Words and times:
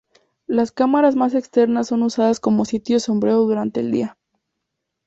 Las 0.47 0.71
cámaras 0.71 1.15
más 1.15 1.35
externas 1.35 1.89
son 1.89 2.01
usadas 2.01 2.39
como 2.39 2.65
sitio 2.65 2.99
sombreado 2.99 3.45
durante 3.45 3.81
el 3.81 3.91
día. 3.91 4.17